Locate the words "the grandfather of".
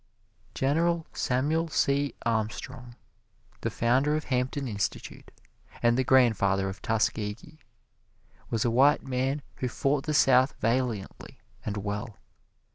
5.95-6.81